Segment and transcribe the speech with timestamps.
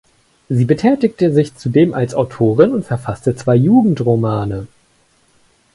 [0.49, 4.65] Sie betätigte sich zudem als Autorin und verfasste zwei Jugendromane.